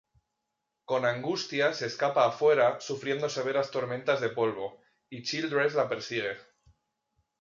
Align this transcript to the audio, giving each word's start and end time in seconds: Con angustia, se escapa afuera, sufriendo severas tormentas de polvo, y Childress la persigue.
Con 0.91 1.05
angustia, 1.05 1.73
se 1.75 1.85
escapa 1.85 2.25
afuera, 2.25 2.79
sufriendo 2.81 3.29
severas 3.29 3.69
tormentas 3.69 4.19
de 4.19 4.29
polvo, 4.29 4.81
y 5.11 5.21
Childress 5.21 5.75
la 5.75 5.87
persigue. 5.89 6.35